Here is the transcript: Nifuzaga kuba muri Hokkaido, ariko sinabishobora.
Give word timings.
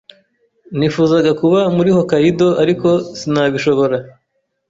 Nifuzaga 0.77 1.31
kuba 1.41 1.59
muri 1.75 1.89
Hokkaido, 1.97 2.47
ariko 2.63 2.89
sinabishobora. 3.17 3.97